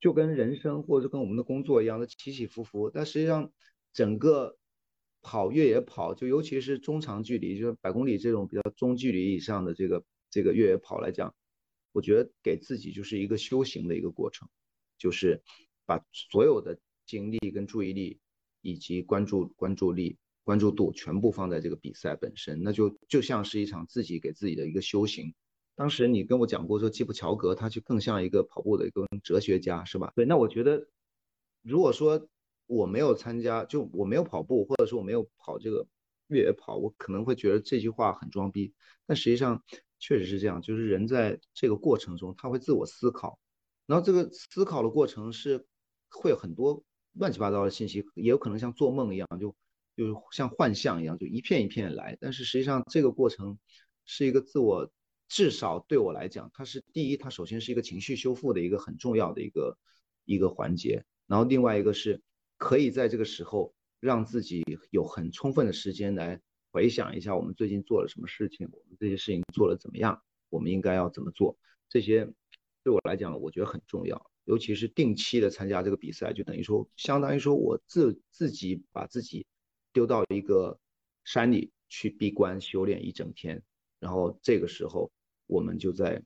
[0.00, 2.90] 就跟人生或者跟我们的工作一样的起起伏伏。
[2.90, 3.52] 但实际上
[3.92, 4.56] 整个
[5.20, 11.34] 跑越野跑，就尤其是中长距离，就是百公里这种比较中距离以上的这个这个越野跑来讲。
[11.92, 14.48] 我觉得给自己就是一个修行的一个过程，
[14.98, 15.42] 就是
[15.86, 18.20] 把所有的精力跟注意力，
[18.60, 25.34] 以及关注关注力、关注度全部放在这个比赛本身，那就就像是一场自己给自己的一个修行。
[25.74, 30.12] 当时你跟我讲过说，基普乔格他就更像一个跑步的一个哲学家，是吧？
[30.14, 30.88] 对，那我觉得，
[31.62, 32.28] 如果说
[32.66, 35.86] 我没有参加，就我没有跑步，或者说我没有跑这个
[36.26, 38.74] 越野跑，我可能会觉得这句话很装逼，
[39.06, 39.64] 但实际上。
[39.98, 43.38] 确实是这样，就是人在这个过程中，他会自我思考，
[43.86, 45.66] 然后这个思考的过程是
[46.10, 46.82] 会有很多
[47.12, 49.54] 乱七八糟的信息，也有可能像做梦一样，就
[49.96, 52.16] 就是像幻象一样，就一片一片来。
[52.20, 53.58] 但是实际上这个过程
[54.04, 54.90] 是一个自我，
[55.28, 59.76] 至少对我来讲，它是第一，它首先是一个情绪修复的一个很重要的一个
[60.24, 62.22] 一个环节，然后另外一个是
[62.56, 66.40] 可以在这个时候让自己有很充分的时间来
[66.78, 72.24] 回想一下我们最近做了什么事情，我们这些事情做的怎么样，我们应该要怎么做，这些
[72.84, 74.30] 对我来讲，我觉得很重要。
[74.44, 79.44] 尤其是定期的参加这个比赛，就等于说，相当于说我自自己把自己
[79.92, 80.78] 丢到一个
[81.24, 83.60] 山里去闭关修炼一整天，
[83.98, 85.10] 然后这个时候
[85.48, 86.22] 我们就在，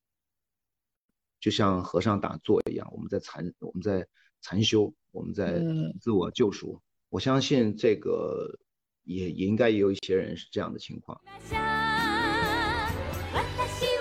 [1.41, 4.07] 就像和尚打坐一样，我们在禅我们在
[4.43, 5.65] 禅修，我们在
[5.99, 6.79] 自我救赎。
[7.09, 8.59] 我相信这个
[9.05, 11.21] 也应该也有一些人是这样的情况。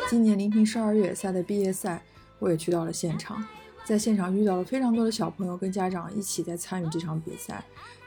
[0.09, 2.03] 今年临平十二月赛的毕业赛，
[2.39, 3.43] 我也去到了现场。
[3.83, 7.63] 在现场遇到了非常多的小朋友跟家长一起在参与这场比赛，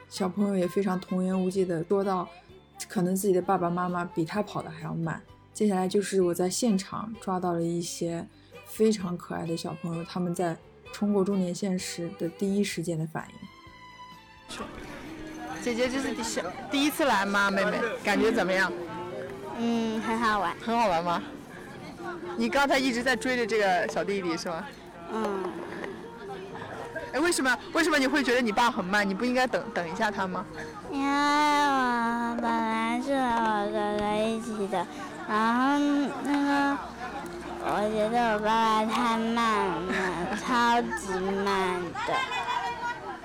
[0.09, 2.28] 小朋友也非常童言无忌的说到，
[2.88, 5.20] 可能自己的爸爸妈妈比他跑的还要慢。
[5.52, 8.26] 接下来就是我在现场抓到了一些
[8.66, 10.57] 非常可爱的小朋友，他们在
[10.92, 14.57] 冲过终点线时的第一时间的反应。
[15.64, 16.22] 姐姐这是第
[16.70, 17.50] 第一次来吗？
[17.50, 18.70] 妹妹感觉怎么样？
[19.59, 20.55] 嗯，很好玩。
[20.62, 21.22] 很好玩吗？
[22.37, 24.62] 你刚才一直在追着这个小弟弟是吗？
[25.11, 25.42] 嗯。
[27.14, 29.09] 哎，为什么为什么你会觉得你爸很慢？
[29.09, 30.44] 你不应该等等一下他吗？
[30.90, 34.87] 因为我本来是和我哥哥一起的，
[35.27, 35.79] 然后
[36.24, 36.79] 那个
[37.64, 42.12] 我觉得我爸爸太慢了，超级慢的。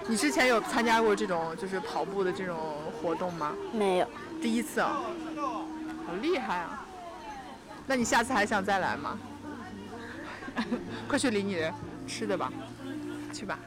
[0.10, 2.58] 你之前有参加过这种就是跑步的这种
[3.00, 3.54] 活动吗？
[3.72, 4.08] 没有，
[4.42, 5.02] 第一次啊，
[6.08, 6.84] 好厉害啊！
[7.86, 9.20] 那你下次还想再来吗？
[11.08, 11.72] 快去领你的
[12.08, 12.52] 吃的吧，
[13.32, 13.60] 去吧。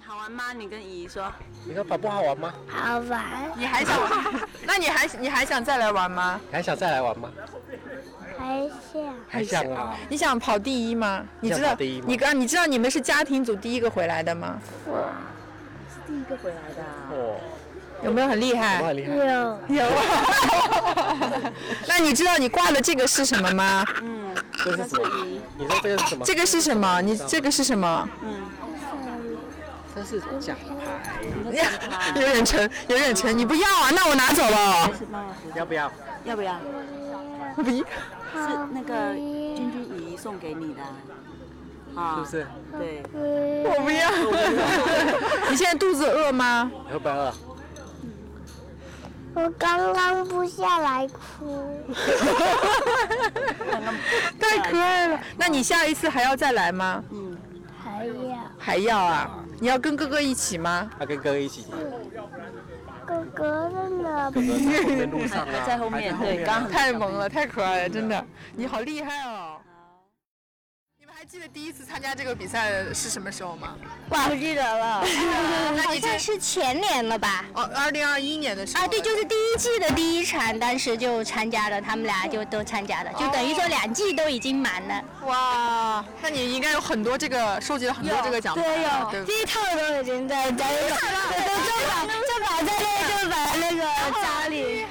[0.00, 0.52] 好玩吗？
[0.52, 1.32] 你跟姨姨说。
[1.64, 2.52] 你说跑步好玩吗？
[2.68, 3.24] 好玩。
[3.56, 3.96] 你还想？
[4.66, 6.40] 那你还你还想再来玩吗？
[6.50, 7.30] 还想再来玩吗？
[8.46, 9.14] 还想。
[9.28, 9.96] 还想啊？
[10.08, 11.24] 你想跑第一吗？
[11.40, 14.58] 你知道第一你刚你知道你们是家庭组第一个回来的吗？
[14.86, 15.10] 我
[15.92, 16.82] 是第一个回来的。
[17.10, 17.36] 哦。
[18.04, 18.82] 有没有很厉害？
[18.92, 19.58] 有。
[19.68, 19.86] 有。
[21.88, 23.84] 那你知道你挂的这个是什么吗？
[24.02, 24.34] 嗯。
[24.64, 25.08] 这是什么？
[25.56, 26.24] 你说这个是什么？
[26.24, 27.00] 这个是什么？
[27.02, 28.08] 你这个是什么？
[28.22, 28.46] 嗯。
[29.94, 31.22] 这是奖牌，
[32.14, 33.90] 有点沉，有点沉，你不要啊？
[33.94, 34.90] 那我拿走了。
[35.54, 35.90] 要不要？
[36.24, 36.60] 要不要？
[37.56, 37.84] 不要。
[38.32, 38.38] 是
[38.72, 40.82] 那个君君姨送给你的，
[42.00, 42.46] 啊，是不是？
[42.78, 43.02] 对。
[43.64, 44.10] 我不要。
[45.50, 46.70] 你现在肚子饿吗？
[46.92, 47.32] 饿不饿？
[49.34, 51.84] 我刚刚不下来哭。
[54.40, 55.20] 太可爱了。
[55.36, 57.04] 那你下一次还要再来吗？
[57.10, 57.36] 嗯，
[57.78, 58.14] 还要。
[58.58, 59.30] 还要啊？
[59.60, 60.90] 你要跟哥哥一起吗？
[60.98, 61.64] 要跟哥哥一起。
[63.06, 64.30] 哥哥在哪？
[64.30, 66.16] 哥哥在 路上啊，在后面。
[66.18, 69.55] 对，刚太萌了，太可爱了，真的，你好厉害哦。
[71.18, 73.74] 还记得第一次参加这个比赛是什么时候吗？
[74.10, 75.02] 我不记得了，
[75.82, 77.42] 好像是前年了吧？
[77.54, 78.84] 哦，二零二一年的时候。
[78.84, 85.02] 啊，对，就是第一季的第一场，当时就参加了，他们俩就都参加了，就等于说两季都已经满了。
[85.24, 88.62] 哇，那你应该有很多这个收集了很多这个奖牌。
[88.62, 94.84] 对，有，第一套都已经在家里，对，就把就把在那就把那个家里。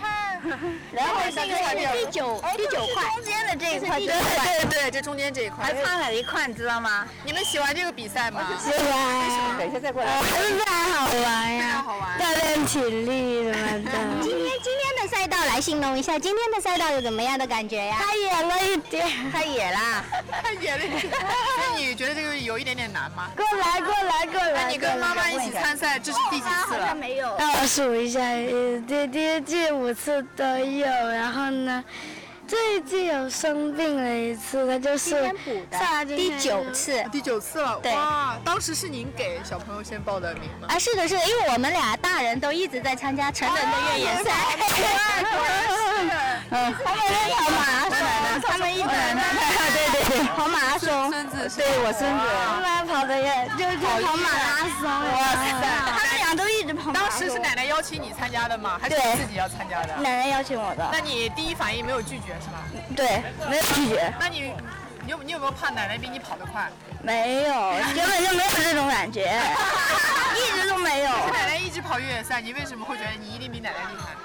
[0.92, 1.56] 然后这个
[1.94, 7.06] 第九第九块中间的这一块，对对对，这中间这一块还差了一块，你知道吗？
[7.24, 8.42] 你们喜欢这个比赛吗？
[8.60, 9.58] 喜欢。
[9.58, 10.22] 等一下再过来。
[10.22, 13.92] 非常好玩呀，好玩，锻炼体力什么的。
[14.22, 17.98] 今天今天的赛道来形容一下，今天的赛道有怎么样的感觉呀？
[18.00, 20.04] 太野了一点，太野啦，
[20.44, 20.84] 太野了。
[21.58, 23.30] 那你觉得这个有一点点难吗？
[23.36, 24.64] 过来过来过来。
[24.64, 26.94] 那你跟妈妈一起参赛，这是第几次了？
[26.96, 27.36] 没有。
[27.38, 28.20] 让我数一下，
[28.88, 30.26] 第第第五次。
[30.46, 31.84] 都有，然后呢，
[32.48, 35.34] 这一季有生病了一次，那就是
[36.16, 37.80] 第九次，第九次了。
[37.82, 37.92] 对，
[38.44, 40.68] 当时是您给小朋友先报的名吗？
[40.70, 44.32] 啊，是的，是的，因为我们俩大人都一直在参加成人的越野赛。
[46.52, 47.98] 嗯，他们在跑马拉松，
[48.48, 49.16] 他们一直在
[49.74, 51.10] 对对对，跑马拉松。
[51.10, 54.86] 孙子，对我孙子，他们跑的也就是跑马拉松。
[54.88, 56.05] 哇塞！
[56.36, 56.92] 都一直跑。
[56.92, 58.78] 当时是奶奶邀请你参加的吗？
[58.82, 59.96] 还是你自己要参加的？
[59.98, 60.90] 奶奶邀请我的。
[60.92, 62.60] 那你第一反应没有拒绝是吗？
[62.96, 64.14] 对，没有拒绝。
[64.20, 64.54] 那你，
[65.04, 66.70] 你有你有没有怕奶奶比你跑得快？
[67.02, 67.54] 没有，
[67.96, 69.42] 根本就没有这种感觉，
[70.36, 71.12] 一直都没有。
[71.32, 74.16] 奶奶一直跑越野赛，你为什么会觉得你一定比奶奶厉害？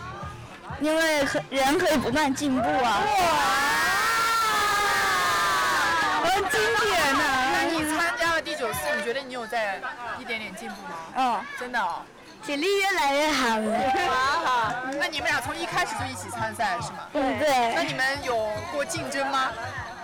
[0.80, 3.02] 因为可人可以不断进步啊。
[3.04, 3.10] 哇！
[6.24, 7.49] 很经典呢。
[9.10, 9.80] 觉得你有在
[10.20, 10.94] 一点点进步吗？
[11.16, 12.02] 嗯，真的、哦。
[12.46, 13.76] 体力越来越好了。
[14.08, 16.98] 好，那你们俩从一开始就一起参赛是吗？
[17.14, 17.74] 嗯，对。
[17.74, 19.50] 那你们有过竞争吗？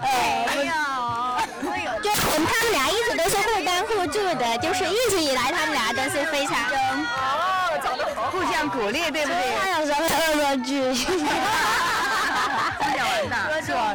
[0.03, 0.09] 呃，
[0.57, 0.75] 没有，
[2.03, 9.55] 就我们他们俩一直都是互帮互助的，就是一直以来他们俩都是非常哦，长得好，互相鼓励，对不对？
[9.63, 10.93] 他有时候会恶作剧。
[12.81, 13.95] 三角完蛋， 是吧？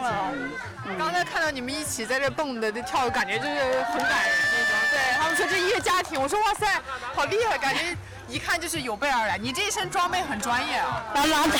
[0.98, 4.76] 刚才看到你们一起在这蹦的这跳，感觉就是很感人那种。
[4.92, 6.68] 对他们说这一个家庭，我说哇塞，
[7.16, 9.40] 好厉害，感觉一看就是有备而来。
[9.40, 11.04] 你这一身装备很专业啊。
[11.16, 11.58] 帮忙的。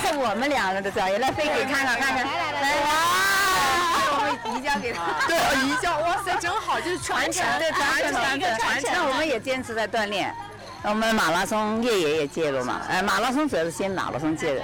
[0.00, 2.24] 这是我们两个的专业，来飞给看看看看。
[2.24, 2.90] 来来哇！
[4.12, 5.26] 我们移交给他。
[5.26, 5.36] 对，
[5.66, 8.90] 移交，哇塞，真好，就是传承，对传承传承传承。
[8.94, 10.32] 那我们也坚持在锻炼。
[10.82, 14.62] 我们马拉松越野也介入嘛，哎，马拉松主要是先马拉松戒的。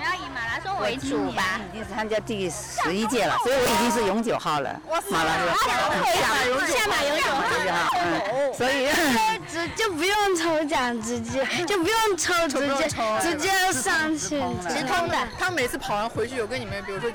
[0.81, 1.61] 为主吧。
[1.73, 4.81] 已经是参加第十一届了，所以我已经是永久号了。
[5.11, 5.47] 马拉松。
[5.67, 6.67] 下马永久。
[6.67, 7.25] 下马永久
[7.73, 7.91] 号。
[7.99, 8.89] 嗯，所以
[9.51, 12.89] 直就不用抽奖，直接 就不用抽，直接
[13.21, 15.17] 直接上去，直通的。
[15.39, 17.11] 他每次跑完回去有跟你们，比如说。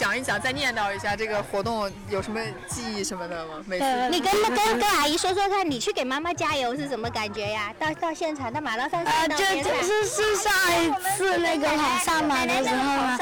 [0.00, 3.62] 讲一讲，再念叨一下这个活动有什么记忆什么的吗？
[3.66, 7.70] 每次你跟跟跟阿姨说说看，你去给妈妈加油是什么感觉呀？
[7.78, 10.50] 到到现场到马拉松赛道就就是是上
[10.82, 13.18] 一次那个跑上马的时候嘛，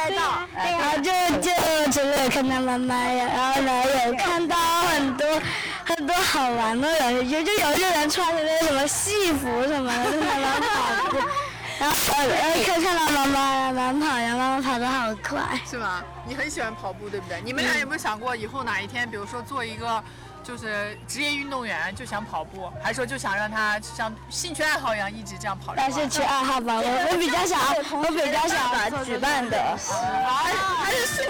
[0.54, 1.10] 然后就
[1.40, 1.50] 就
[1.90, 5.26] 除了看到妈妈呀，然后呢有看到很多
[5.84, 11.18] 很多好玩的人，就就有些人穿着那什么戏服什么的在那边跑步。
[11.78, 16.02] 然后呃，看看到妈妈慢慢跑，然后妈妈跑得好快，是吗？
[16.26, 17.40] 你很喜欢跑步，对不对？
[17.44, 20.02] 你们俩有没有想过以后哪一天，比如说做一个
[20.42, 25.72] 就是职业运动员，就想跑步，还是说就想让他像兴趣爱好一样一直这样跑？
[25.76, 27.60] 但兴趣爱好吧，我我比较想，
[27.92, 29.78] 我比较想举办的，
[30.82, 31.22] 还是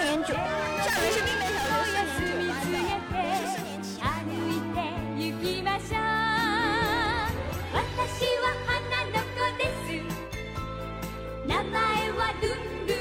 [11.59, 12.98] 名前はルンルン。